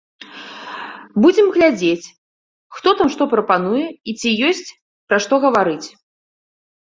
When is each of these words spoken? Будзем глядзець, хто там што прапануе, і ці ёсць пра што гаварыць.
Будзем 1.23 1.47
глядзець, 1.57 2.07
хто 2.77 2.89
там 3.01 3.07
што 3.15 3.23
прапануе, 3.33 3.83
і 4.13 4.15
ці 4.21 4.29
ёсць 4.49 4.67
пра 5.13 5.17
што 5.27 5.35
гаварыць. 5.47 5.87